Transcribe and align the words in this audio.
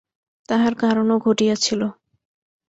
তাহার 0.49 0.73
কারণও 0.75 1.15
ঘটিয়াছিল। 1.19 1.81